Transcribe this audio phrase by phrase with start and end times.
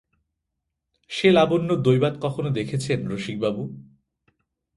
[1.11, 3.63] সে লাবণ্য দৈবাৎ কখনো দেখেছেন রসিকবাবু?